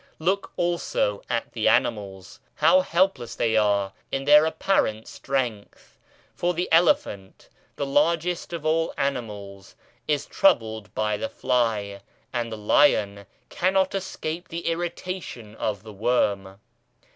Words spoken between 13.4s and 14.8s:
cannot escape the